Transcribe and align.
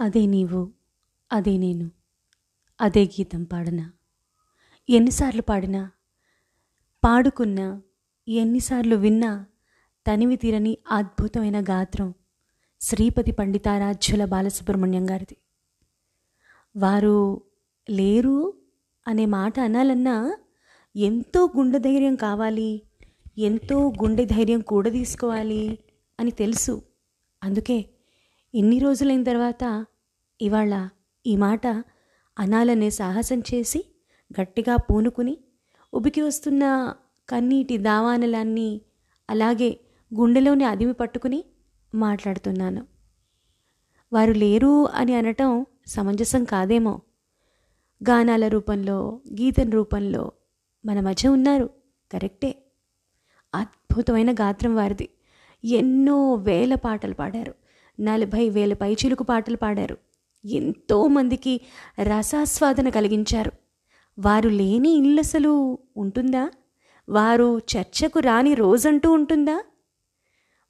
అదే 0.00 0.26
నీవు 0.26 0.72
అదే 1.32 1.56
నేను 1.56 1.90
అదే 2.80 3.04
గీతం 3.04 3.44
పాడనా. 3.44 3.92
ఎన్నిసార్లు 4.90 5.42
పాడినా 5.42 5.90
పాడుకున్నా 7.04 7.82
ఎన్నిసార్లు 8.28 8.96
విన్నా 8.96 9.46
తనివి 10.06 10.36
తీరని 10.36 10.78
అద్భుతమైన 10.90 11.62
గాత్రం 11.62 12.14
శ్రీపతి 12.80 13.32
పండితారాధ్యుల 13.32 14.24
బాలసుబ్రహ్మణ్యం 14.24 15.10
గారిది. 15.10 15.36
వారు 16.76 17.42
లేరు 17.90 18.54
అనే 19.08 19.26
మాట 19.26 19.60
అనాలన్నా 19.60 20.36
ఎంతో 20.96 21.50
గుండె 21.56 21.78
ధైర్యం 21.78 22.14
కావాలి 22.14 22.82
ఎంతో 23.38 23.88
గుండె 24.02 24.24
ధైర్యం 24.24 24.60
కూడా 24.60 24.90
తీసుకోవాలి 24.90 25.78
అని 26.20 26.30
తెలుసు. 26.30 26.82
అందుకే 27.44 27.93
ఇన్ని 28.54 28.78
రోజులైన 28.78 29.22
తర్వాత 29.22 29.86
ఇవాళ 30.40 30.88
ఈ 31.26 31.36
మాట 31.36 31.66
అనాలనే 32.38 32.90
సాహసం 32.90 33.40
చేసి 33.40 33.94
గట్టిగా 34.40 34.76
పూనుకుని 34.76 35.38
ఉబికి 35.94 36.22
వస్తున్న 36.22 36.94
కన్నీటి 37.28 37.78
దావానలన్నీ 37.78 38.80
అలాగే 39.30 39.80
గుండెలోని 40.14 40.64
అదిమి 40.64 40.92
పట్టుకుని 40.92 41.44
మాట్లాడుతున్నాను. 41.94 42.86
వారు 44.12 44.32
లేరు 44.32 44.88
అని 44.88 45.14
అనటం 45.14 45.66
సమంజసం 45.86 46.44
కాదేమో. 46.44 47.00
గానాల 48.10 48.48
రూపంలో 48.48 49.20
గీతం 49.40 49.70
రూపంలో 49.70 50.32
మన 50.86 51.00
మధ్య 51.00 51.28
ఉన్నారు. 51.28 51.70
కరెక్టే. 52.12 52.62
అద్భుతమైన 53.54 54.32
గాత్రం 54.32 54.76
వారిది. 54.76 55.08
ఎన్నో 55.64 56.34
వేల 56.34 56.74
పాటలు 56.74 57.14
పాడారు. 57.14 57.54
నలభై 58.00 58.48
వేల 58.48 58.74
పైచిలుకు 58.74 59.22
పాటలు 59.22 59.56
పాడారు. 59.56 59.98
ఎంతోమందికి 60.44 61.60
రసాస్వాదన 62.02 62.88
కలిగించారు. 62.88 63.52
వారు 64.18 64.48
లేని 64.48 64.90
ఇల్లు 64.90 65.20
అసలు 65.20 65.78
ఉంటుందా? 65.96 66.50
వారు 67.08 67.58
చర్చకు 67.58 68.18
రాని 68.20 68.54
రోజంటూ 68.54 69.12
ఉంటుందా? 69.12 69.64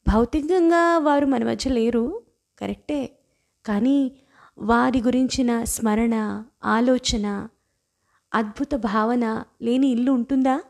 భౌతికంగా 0.09 0.99
వారు 0.99 1.27
మన 1.27 1.45
మధ్య 1.45 1.71
లేరు 1.71 2.23
కరెక్టే. 2.59 3.19
కానీ 3.67 4.13
వారి 4.59 5.03
గురించిన 5.03 5.65
స్మరణ 5.65 6.45
ఆలోచన 6.65 7.49
అద్భుత 8.35 8.75
భావన 8.75 9.45
లేని 9.63 9.89
ఇల్లు 9.89 10.13
ఉంటుందా? 10.13 10.63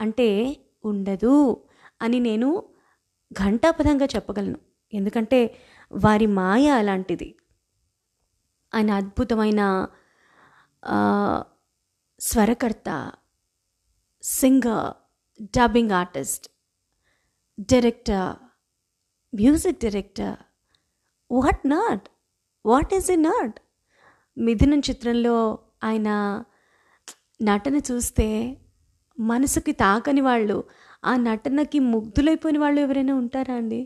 అంటే 0.00 0.56
ఉండదు 0.84 1.62
అని 2.02 2.20
నేను 2.20 2.62
ఘంటాపథంగా 3.32 4.06
చెప్పగలను. 4.06 4.58
ఎందుకంటే 4.94 5.56
వారి 5.92 6.26
మాయ 6.26 6.66
అలాంటిది. 6.70 7.28
ఆయన 8.74 8.90
అద్భుతమైన 8.90 9.62
స్వరకర్త 12.20 13.12
singer 14.22 14.88
dubbing 15.42 15.90
artist 15.90 16.46
director 17.72 18.28
music 19.34 19.80
director. 19.80 20.36
What 21.30 21.68
not? 21.68 22.06
What 22.66 22.94
is 22.94 23.10
a 23.10 23.16
not? 23.16 23.56
Mithunam 24.38 24.80
చిత్రంలో 24.88 25.36
ఆయన 25.84 26.08
నటన 27.42 27.76
చూస్తే 27.90 28.28
మనసుకి 29.18 29.72
తాకని 29.72 30.20
వాళ్ళు 30.20 30.64
ఆ 31.04 31.16
నటనకి 31.16 31.78
ముగ్ధులైపోయిన 31.78 32.58
వాళ్ళు 32.58 32.80
ఎవరైనా 32.80 33.14
ఉంటారా 33.14 33.54
అండి? 33.54 33.80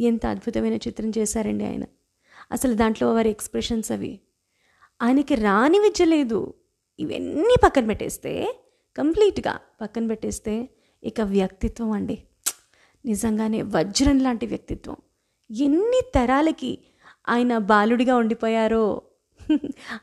ఎంత 0.00 0.26
అద్భుతమైన 0.26 0.74
చిత్రం 0.74 1.12
చేశారండి 1.18 1.64
ఆయన. 1.64 1.84
అసలు 2.52 2.74
దాంట్లో 2.74 3.14
వారి 3.14 3.30
ఎక్స్ప్రెషన్స్ 3.30 3.92
అవి. 3.92 4.20
ఆయనకి 5.02 5.34
రాని 5.34 5.78
విద్య 5.78 6.04
లేదు. 6.04 6.54
ఇవన్నీ 7.00 7.54
పక్కన 7.64 7.86
పెట్టేస్తే 7.86 8.60
కంప్లీట్గా 8.96 9.60
పక్కన 9.80 10.06
పెట్టేస్తే 10.06 10.68
ఇక 11.04 11.20
వ్యక్తిత్వం 11.20 11.90
అండి. 11.90 12.22
నిజంగానే 13.06 13.62
వజ్రం 13.62 14.18
లాంటి 14.18 14.46
వ్యక్తిత్వం. 14.46 14.96
ఎన్ని 15.50 16.00
తరాలకి 16.14 16.78
ఆయన 17.28 17.58
బాలుడిగా 17.58 18.16
ఉండిపోయారో. 18.16 19.02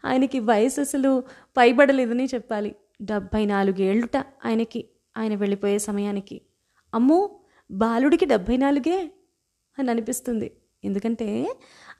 ఆయనకి 0.06 0.40
వయసు 0.40 0.82
అసలు 0.82 1.24
పైబడలేదని 1.58 2.26
చెప్పాలి. 2.26 2.76
డెబ్భై 3.02 3.46
నాలుగేళ్ళుట 3.46 4.18
ఆయనకి 4.18 4.90
ఆయన 5.18 5.36
వెళ్ళిపోయే 5.36 5.80
సమయానికి. 5.80 6.42
అమ్మో 6.94 7.40
బాలుడికి 7.72 8.26
డెబ్భై 8.26 8.58
నాలుగే? 8.58 9.12
అని 9.80 9.90
అనిపిస్తుంది. 9.90 10.52
ఎందుకంటే 10.84 11.48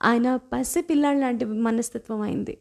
ఆయన 0.04 0.36
పసి 0.36 0.96
లాంటి 0.96 1.46
మనస్తత్వం 1.46 2.22
అయింది. 2.22 2.58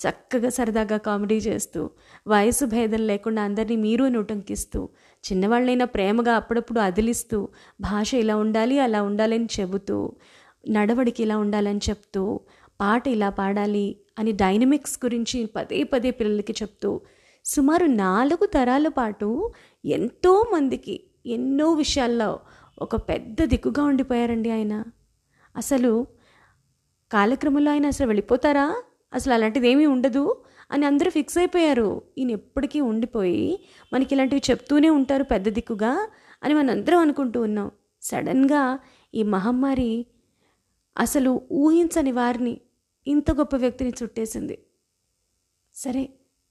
చక్కగా 0.00 0.48
సరదాగా 0.48 0.96
కామెడీ 0.96 1.36
చేస్తూ 1.36 1.90
వయసు 2.26 2.64
భేదం 2.64 3.06
లేకుండా 3.06 3.42
అందరినీ 3.42 3.76
మీరు 3.76 4.04
నుటంకిస్తూ 4.04 4.88
చిన్నవాళ్ళైనా 5.24 5.84
ప్రేమగా 5.84 6.34
అప్పుడప్పుడు 6.34 6.80
అదిలిస్తూ 6.80 7.48
భాష 7.80 8.14
ఇలా 8.14 8.36
ఉండాలి 8.36 8.78
అలా 8.78 9.02
ఉండాలని 9.02 9.48
చెబుతూ 9.60 10.12
నడవడికి 10.68 11.22
ఇలా 11.22 11.36
ఉండాలని 11.38 11.80
చెప్తూ 11.90 12.40
పాట 12.80 13.08
ఇలా 13.08 13.28
పాడాలి 13.28 13.96
అని 14.18 14.32
డైనమిక్స్ 14.32 14.98
గురించి 15.04 15.46
పదే 15.46 15.82
పదే 15.82 16.10
పిల్లలకి 16.10 16.52
చెప్తూ 16.52 17.00
సుమారు 17.44 17.86
నాలుగు 17.86 18.46
తరాల 18.46 18.88
పాటు 18.88 19.52
ఎంతో 19.84 20.50
మందికి 20.54 21.04
ఎన్నో 21.26 21.72
విషయాల్లో 21.72 22.40
ఒక 22.78 22.96
పెద్ద 22.96 23.42
దిక్కుగా 23.44 23.82
ఉండిపోయారండి 23.82 24.50
ఆయన. 24.50 24.84
అసలు 25.56 26.06
కాలక్రమంలో 27.12 27.70
ఆయన 27.70 27.86
అసలు 27.86 28.06
వెళ్ళిపోతారా? 28.06 28.82
అసలు 29.14 29.34
అలాంటిది 29.34 29.68
ఏమీ 29.68 29.86
ఉండదు 29.86 30.44
అని 30.70 30.86
అందరూ 30.86 31.10
ఫిక్స్ 31.10 31.38
అయిపోయారు. 31.38 32.02
ఈయన 32.18 32.30
ఎప్పటికీ 32.30 32.80
ఉండిపోయి 32.80 33.64
మనకి 33.92 34.14
ఇలాంటివి 34.14 34.42
చెప్తూనే 34.50 34.90
ఉంటారు 34.90 35.24
పెద్ద 35.24 35.48
దిక్కుగా 35.48 36.08
అని 36.42 36.54
మనం 36.54 36.70
అందరం 36.70 36.98
అనుకుంటూ 36.98 37.42
ఉన్నాం. 37.42 37.70
సడన్గా 38.02 38.78
ఈ 39.14 39.22
మహమ్మారి 39.22 40.06
అసలు 40.98 41.42
ఊహించని 41.52 42.12
వారిని 42.12 42.60
ఇంత 43.06 43.30
గొప్ప 43.30 43.56
వ్యక్తిని 43.56 43.92
చుట్టేసింది. 44.02 44.66
సరే 45.74 46.08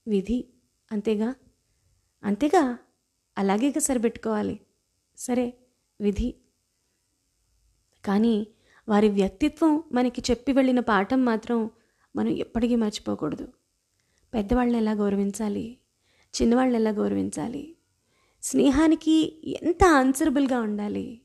విధి 0.08 0.48
అంతేగా? 0.92 1.34
అంతేగా? 2.24 2.78
అలాగే 3.38 3.72
సరిపెట్టుకోవాలి. 3.80 4.60
సరే 5.16 5.54
విధి. 6.02 6.34
కానీ 8.04 8.46
వారి 8.88 9.08
వ్యక్తిత్వం 9.08 9.82
మనకి 9.92 10.22
చెప్పి 10.30 10.52
వెళ్ళిన 10.52 10.80
పాఠం 10.80 11.24
మాత్రం 11.24 11.70
మనం 12.16 12.28
ఎప్పటికీ 12.28 12.76
మర్చిపోకూడదు. 12.76 13.48
పెద్దవాళ్ళని 14.34 14.78
ఎలా 14.78 14.92
గౌరవించాలి? 14.92 15.78
చిన్నవాళ్ళని 16.34 16.82
ఎలా 16.82 16.90
గౌరవించాలి? 16.90 17.76
స్నేహానికి 18.42 19.14
ఎంత 19.62 19.84
ఆన్సరబుల్గా 19.84 20.60
ఉండాలి? 20.60 21.20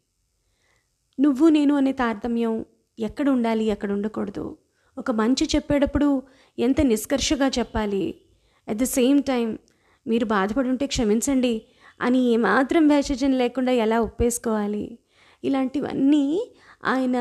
నువ్వు 1.20 1.50
నేను 1.50 1.76
అనే 1.76 1.92
తారతమ్యం 1.92 2.66
ఎక్కడ 3.00 3.30
ఉండాలి 3.30 3.64
ఎక్కడ 3.64 3.92
ఉండకూడదు. 3.92 4.58
ఒక 4.98 5.12
మంచి 5.12 5.50
చెప్పేటప్పుడు 5.56 6.24
ఎంత 6.60 6.82
నిష్కర్షగా 6.82 7.48
చెప్పాలి? 7.60 8.22
అట్ 8.70 8.78
ద 8.78 8.84
సేమ్ 8.84 9.24
టైం 9.24 9.60
మీరు 10.08 10.26
బాధపడి 10.26 10.70
ఉంటే 10.70 10.88
క్షమించండి. 10.88 11.62
అని 12.02 12.20
ఏమాత్రం 12.34 12.88
భేషజం 12.88 13.32
లేకుండా 13.32 13.72
ఎలా 13.72 14.02
ఒప్పేసుకోవాలి? 14.02 14.98
ఇలాంటివన్నీ 15.44 16.52
ఆయన 16.86 17.18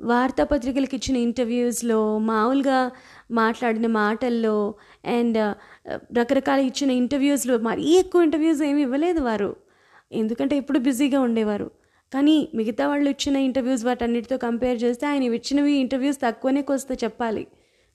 వార్తాపత్రికలకు 0.00 0.94
ఇచ్చిన 0.94 1.16
ఇంటర్వ్యూస్లో 1.16 2.18
మామూలుగా 2.18 2.90
మాట్లాడిన 3.30 3.86
మాటల్లో 3.86 4.74
అండ్ 5.06 5.38
రకరకాల 6.18 6.60
ఇచ్చిన 6.60 6.90
ఇంటర్వ్యూస్లో 6.90 7.58
మరీ 7.58 7.84
ఎక్కువ 7.84 8.22
ఇంటర్వ్యూస్ 8.22 8.62
ఏమి 8.62 8.82
ఇవ్వలేదు 8.82 9.20
వారు. 9.20 9.56
ఎందుకంటే 10.12 10.56
ఎప్పుడు 10.56 10.78
బిజీగా 10.78 11.20
ఉండేవారు. 11.20 11.70
కానీ 12.14 12.48
మిగతా 12.54 12.88
వాళ్ళు 12.88 13.10
ఇచ్చిన 13.10 13.36
ఇంటర్వ్యూస్ 13.36 13.84
వాటన్నిటితో 13.84 14.36
కంపేర్ 14.36 14.82
చేస్తే 14.82 15.06
ఆయన 15.06 15.22
ఇచ్చినవి 15.22 15.72
ఇంటర్వ్యూస్ 15.72 16.18
తక్కువనే 16.22 16.62
కొస్తే 16.62 16.94
చెప్పాలి. 17.04 17.46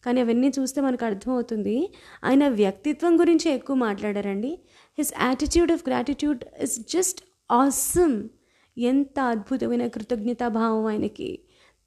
కానీ 0.06 0.22
అవన్నీ 0.22 0.50
చూస్తే 0.60 0.82
మనకు 0.82 1.06
అర్థమవుతుంది. 1.06 1.78
ఆయన 2.24 2.48
వ్యక్తిత్వం 2.48 3.20
గురించి 3.20 3.52
ఎక్కువ 3.52 3.76
మాట్లాడారండి. 3.76 4.60
His 4.98 5.14
attitude 5.22 5.72
of 5.72 5.84
gratitude 5.90 6.44
is 6.62 6.80
just 6.80 7.22
awesome 7.52 8.18
ఎంత 8.78 9.20
అద్భుతమైన 9.20 9.88
కృతజ్ఞతాభావం 9.88 10.86
ఆయనకి. 10.86 11.40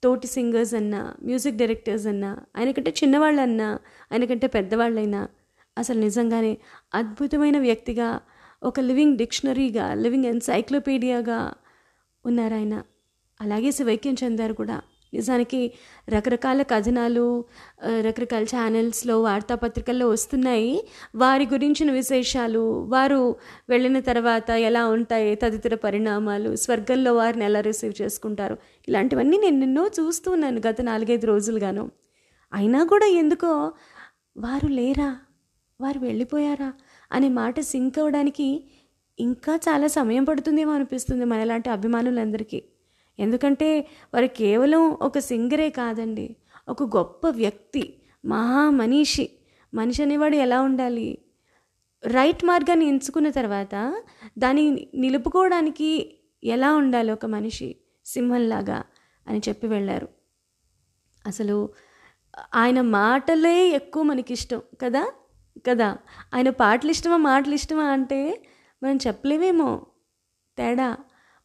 తోటి 0.03 0.27
సింగర్స్ 0.27 0.73
అన్నా 0.73 1.13
మ్యూజిక్ 1.23 1.57
డైరెక్టర్స్ 1.57 2.07
అన్నా 2.07 2.37
ఆయనకంటే 2.57 2.91
చిన్నవాళ్ళన్నా 3.03 3.69
ఆయనకంటే 4.11 4.47
పెద్దవాళ్ళైనా 4.47 5.21
అసలు 5.77 5.99
నిజంగానే 5.99 6.57
అద్భుతమైన 6.93 7.57
వ్యక్తిగా 7.59 8.19
ఒక 8.63 8.79
లివింగ్ 8.79 9.17
డిక్షనరీగా 9.17 9.93
లివింగ్ 9.93 10.25
ఎన్సైక్లోపీడియాగా 10.25 11.39
ఉన్నారు 12.25 12.53
ఆయన 12.53 12.75
అలాగే 13.41 13.71
శివైక్యం 13.71 14.15
చెందారు 14.23 14.53
కూడా. 14.53 14.77
నిజానికి 15.13 15.59
రకరకాల 16.09 16.61
కథనాలు 16.61 17.25
రకరకాల 18.01 18.43
ఛానల్స్లో 18.43 19.15
వార్తాపత్రికల్లో 19.21 20.09
వస్తున్నాయి. 20.09 20.71
వారి 21.15 21.45
గురించిన 21.45 21.91
విశేషాలు 21.91 22.63
వారు 22.89 23.21
వెళ్ళిన 23.69 23.99
తర్వాత 23.99 24.49
ఎలా 24.69 24.83
ఉంటాయి 24.87 25.35
తదితర 25.35 25.75
పరిణామాలు 25.75 26.55
స్వర్గంలో 26.55 27.13
వారిని 27.13 27.45
ఎలా 27.45 27.61
రిసీవ్ 27.61 28.01
చేసుకుంటారు 28.01 28.57
ఇలాంటివన్నీ 28.87 29.37
నేను 29.37 29.63
ఎన్నో 29.63 29.85
చూస్తూ 29.99 30.31
ఉన్నాను 30.31 30.61
గత 30.67 30.81
నాలుగైదు 30.81 31.25
రోజులుగాను. 31.25 31.85
అయినా 32.53 32.83
కూడా 32.83 33.05
ఎందుకో 33.21 33.53
వారు 34.37 34.67
లేరా 34.67 35.09
వారు 35.81 35.99
వెళ్ళిపోయారా 35.99 36.73
అనే 37.11 37.27
మాట 37.29 37.59
సింక్ 37.59 37.99
అవ్వడానికి 37.99 38.47
ఇంకా 39.19 39.53
చాలా 39.67 39.87
సమయం 39.87 40.23
పడుతుందేమో 40.23 40.71
అనిపిస్తుంది 40.73 41.25
మనలాంటి 41.25 41.69
అభిమానులందరికీ. 41.69 42.59
ఎందుకంటే 43.19 43.87
వారు 44.13 44.25
కేవలం 44.25 44.91
ఒక 45.01 45.19
సింగరే 45.19 45.69
కాదండి. 45.69 46.35
ఒక 46.69 46.83
గొప్ప 46.83 47.29
వ్యక్తి 47.29 48.01
మహా 48.25 48.69
మనిషి 48.69 49.29
మనిషి 49.73 50.03
అనేవాడు 50.03 50.35
ఎలా 50.35 50.61
ఉండాలి? 50.61 51.17
రైట్ 52.05 52.45
మార్గాన్ని 52.45 52.85
ఎంచుకున్న 52.85 53.29
తర్వాత 53.29 54.03
దాన్ని 54.37 54.87
నిలుపుకోవడానికి 54.95 56.19
ఎలా 56.43 56.75
ఉండాలి 56.75 57.11
ఒక 57.11 57.25
మనిషి? 57.25 57.75
సింహంలాగా 58.05 58.83
అని 59.27 59.41
చెప్పి 59.49 59.67
వెళ్ళారు. 59.67 60.07
అసలు 61.27 61.69
ఆయన 62.55 62.81
మాటలే 62.81 63.69
ఎక్కువ 63.69 64.03
మనకి 64.03 64.33
ఇష్టం 64.33 64.61
కదా? 64.81 65.11
కదా? 65.69 65.97
ఆయన 66.33 66.49
పాటలు 66.49 66.91
ఇష్టమా 66.91 67.17
మాటలు 67.17 67.53
ఇష్టమా 67.53 67.83
అంటే 67.83 68.43
మనం 68.83 68.99
చెప్పలేమేమో. 69.07 69.85
తేడా. 70.57 70.97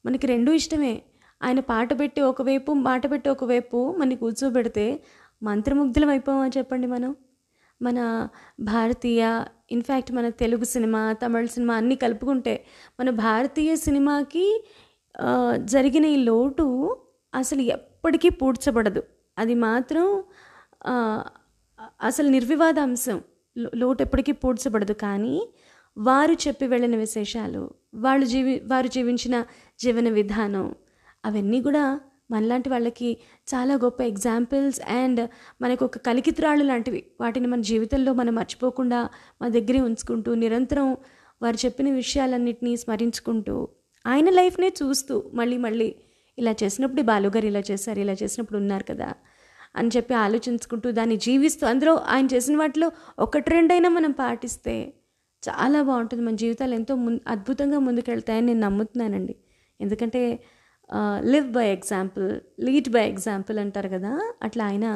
మనకి 0.07 0.27
రెండూ 0.27 0.53
ఇష్టమే. 0.53 1.03
ఆయన 1.45 1.61
పాట 1.61 1.99
పెట్టి 1.99 2.21
ఒకవైపు 2.21 2.73
మాట 2.73 3.11
పెట్టి 3.11 3.29
ఒకవైపు 3.31 3.95
మన 3.99 4.15
కూర్చోబెడితే 4.15 5.01
మంత్రముగ్ధులం 5.43 6.09
అయిపోమా 6.09 6.47
చెప్పండి 6.59 6.87
మనం. 6.87 7.17
మన 7.83 8.29
భారతీయ 8.61 9.45
ఇన్ఫ్యాక్ట్ 9.71 10.13
మన 10.13 10.29
తెలుగు 10.29 10.65
సినిమా 10.65 11.13
తమిళ 11.13 11.47
సినిమా 11.47 11.75
అన్నీ 11.75 11.97
కలుపుకుంటే 11.97 12.65
మన 13.01 13.11
భారతీయ 13.11 13.77
సినిమాకి 13.77 14.47
జరిగిన 15.65 16.05
ఈ 16.05 16.17
లోటు 16.17 16.67
అసలు 17.35 17.63
ఎప్పటికీ 17.63 18.29
పూడ్చబడదు. 18.29 19.03
అది 19.39 19.55
మాత్రం 19.55 20.23
అసలు 22.03 22.29
నిర్వివాద 22.29 22.79
అంశం. 22.79 23.23
లోటు 23.77 24.03
ఎప్పటికీ 24.03 24.33
పూడ్చబడదు. 24.33 24.93
కానీ 24.93 25.49
వారు 25.99 26.33
చెప్పి 26.33 26.67
వెళ్ళిన 26.67 26.97
విశేషాలు 26.97 27.71
వాళ్ళు 27.95 28.27
జీవి 28.27 28.63
వారు 28.67 28.87
జీవించిన 28.87 29.45
జీవన 29.79 30.09
విధానం 30.09 30.75
అవన్నీ 31.25 31.63
కూడా 31.63 32.01
మనలాంటి 32.31 32.69
వాళ్ళకి 32.69 33.19
చాలా 33.49 33.75
గొప్ప 33.75 34.01
ఎగ్జాంపుల్స్ 34.03 34.81
అండ్ 34.81 35.31
మనకు 35.63 35.85
ఒక 35.85 35.99
కలికిత్రాళ్ళు 35.99 36.65
లాంటివి. 36.65 37.07
వాటిని 37.21 37.47
మన 37.47 37.61
జీవితంలో 37.61 38.13
మనం 38.13 38.35
మర్చిపోకుండా 38.35 39.09
మన 39.43 39.49
దగ్గరే 39.49 39.81
ఉంచుకుంటూ 39.81 40.35
నిరంతరం 40.35 40.97
వారు 41.43 41.57
చెప్పిన 41.65 41.91
విషయాలన్నింటినీ 41.91 42.77
స్మరించుకుంటూ 42.77 43.69
ఆయన 44.07 44.31
లైఫ్నే 44.31 44.69
చూస్తూ 44.83 45.31
మళ్ళీ 45.35 45.57
మళ్ళీ 45.57 45.95
ఇలా 46.39 46.55
చేసినప్పుడు 46.63 47.03
బాలుగారు 47.03 47.47
ఇలా 47.47 47.63
చేశారు 47.71 48.01
ఇలా 48.01 48.13
చేసినప్పుడు 48.23 48.59
ఉన్నారు 48.59 48.85
కదా 48.85 49.13
అని 49.77 49.89
చెప్పి 49.97 50.15
ఆలోచించుకుంటూ 50.15 50.91
దాన్ని 50.91 51.17
జీవిస్తూ 51.17 51.67
అందులో 51.67 51.95
ఆయన 51.95 52.27
చేసిన 52.35 52.57
వాటిలో 52.57 52.91
ఒకటి 53.19 53.51
రెండైనా 53.51 53.89
మనం 53.89 54.11
పాటిస్తే 54.11 54.95
చాలా 55.49 55.83
బాగుంటుంది. 55.83 56.23
మన 56.25 56.35
జీవితాలు 56.35 56.75
ఎంతో 56.75 56.95
ముందు 56.95 57.21
అద్భుతంగా 57.27 57.79
ముందుకెళ్తాయని 57.79 58.47
నేను 58.47 58.61
నమ్ముతున్నానండి. 58.61 59.35
ఎందుకంటే 59.81 60.41
live 61.25 61.49
by 61.53 61.67
example 61.73 62.41
lead 62.61 62.89
by 62.89 63.09
example 63.09 63.59
అంటారు 63.59 63.89
కదా 63.89 64.13
అట్లా 64.43 64.65
ఆయన 64.67 64.87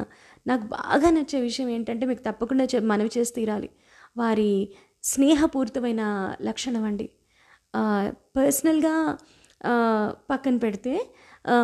నాకు 0.47 0.63
బాగా 0.67 1.11
నచ్చే 1.11 1.41
విషయం 1.41 1.69
ఏంటంటే 1.69 2.07
మీకు 2.07 2.23
తప్పకుండా 2.23 2.65
చె 2.65 2.81
మనవి 2.81 3.11
చేసి 3.19 3.33
తీరాలి. 3.35 3.71
వారి 4.17 4.69
స్నేహపూరితమైన 5.03 6.03
లక్షణం 6.43 6.85
అండి. 6.85 7.07
పర్సనల్గా 8.37 8.95
పక్కన 10.31 10.57
పెడితే 10.57 10.95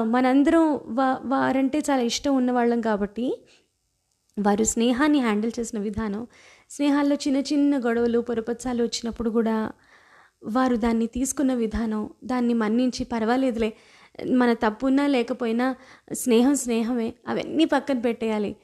మనందరం 0.03 0.81
వా 0.85 1.21
వారంటే 1.25 1.79
చాలా 1.79 2.03
ఇష్టం 2.03 2.37
ఉన్నవాళ్ళం 2.37 2.81
కాబట్టి 2.81 3.27
వారు 4.39 4.65
స్నేహాన్ని 4.65 5.21
హ్యాండిల్ 5.21 5.53
చేసిన 5.61 5.79
విధానం 5.81 6.27
స్నేహాల్లో 6.71 7.17
చిన్న 7.17 7.39
చిన్న 7.41 7.79
గొడవలు 7.79 8.19
పొరపచ్చాలు 8.19 8.83
వచ్చినప్పుడు 8.83 9.31
కూడా 9.31 9.57
వారు 10.45 10.77
దాన్ని 10.77 11.07
తీసుకున్న 11.07 11.55
విధానం 11.55 12.11
దాన్ని 12.25 12.55
మన్నించి 12.55 13.05
పర్వాలేదులే 13.05 13.71
మన 14.33 14.53
తప్పున్నా 14.53 15.07
లేకపోయినా 15.07 15.77
స్నేహం 16.13 16.55
స్నేహమే 16.55 17.15
అవన్నీ 17.29 17.65
పక్కన 17.65 17.99
పెట్టేయాలి. 17.99 18.57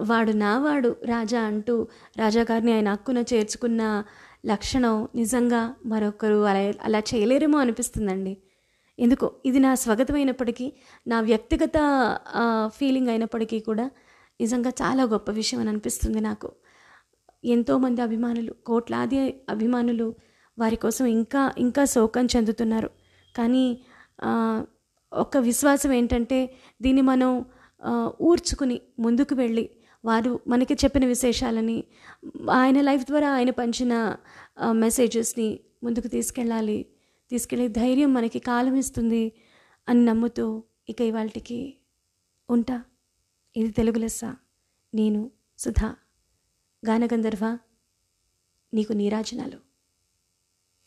వాడు 0.00 0.32
నావాడు 0.32 0.96
రాజా 1.04 1.40
అంటూ 1.40 1.88
రాజాగారిని 2.18 2.72
ఆయన 2.72 2.88
హక్కున 2.88 3.18
చేర్చుకున్న 3.32 4.04
లక్షణం 4.46 5.08
నిజంగా 5.14 5.74
మరొకరు 5.86 6.44
అలా 6.44 6.72
అలా 6.82 6.98
చేయలేరేమో 7.14 7.58
అనిపిస్తుందండి. 7.58 8.36
ఎందుకో 8.98 9.32
ఇది 9.44 9.58
నా 9.58 9.74
స్వగతమైనప్పటికీ 9.74 10.72
నా 11.06 11.20
వ్యక్తిగత 11.20 11.76
ఫీలింగ్ 12.68 13.08
అయినప్పటికీ 13.08 13.60
కూడా 13.60 13.90
నిజంగా 14.40 14.70
చాలా 14.82 15.02
గొప్ప 15.04 15.30
విషయం 15.30 15.60
అని 15.60 15.68
అనిపిస్తుంది 15.68 16.20
నాకు. 16.20 16.52
ఎంతోమంది 17.44 18.02
అభిమానులు 18.02 18.52
కోట్లాది 18.66 19.18
అభిమానులు 19.48 20.14
వారి 20.58 20.76
కోసం 20.76 21.06
ఇంకా 21.06 21.52
ఇంకా 21.58 21.84
శోకం 21.84 22.26
చెందుతున్నారు. 22.36 22.90
కానీ 23.38 23.64
ఒక 25.12 25.36
విశ్వాసం 25.36 25.92
ఏంటంటే 25.92 26.54
దీన్ని 26.82 27.02
మనం 27.02 27.44
ఊర్చుకుని 28.20 28.80
ముందుకు 28.98 29.34
వెళ్ళి 29.34 29.70
వారు 30.04 30.40
మనకి 30.48 30.74
చెప్పిన 30.74 31.06
విశేషాలని 31.06 31.84
ఆయన 32.50 32.80
లైఫ్ 32.80 33.04
ద్వారా 33.04 33.30
ఆయన 33.30 33.50
పంచిన 33.50 34.16
మెసేజెస్ని 34.72 35.60
ముందుకు 35.82 36.08
తీసుకెళ్ళాలి 36.08 36.86
తీసుకెళ్ళే 37.30 37.68
ధైర్యం 37.68 38.14
మనకి 38.14 38.38
కాలం 38.38 38.74
ఇస్తుంది 38.74 39.32
అని 39.88 40.04
నమ్ముతూ 40.04 40.62
ఇక 40.88 41.00
ఇవాళకి 41.00 41.76
ఉంటా. 42.50 42.82
ఇది 43.56 43.70
తెలుగు 43.70 43.98
లెస్స. 43.98 44.24
నేను 44.94 45.30
సుధా. 45.58 45.96
గానగంధర్వ 46.88 47.58
నీకు 48.74 48.92
నీరాజనాలు. 48.92 49.69